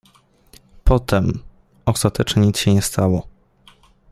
[0.83, 1.39] Potem:—
[1.85, 3.27] Ostatecznie nic się nie stało.